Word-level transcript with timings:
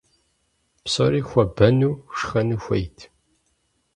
Псори 0.83 1.21
хуэбэну, 1.27 1.93
шхэну 2.17 2.57
хуейт. 2.63 2.97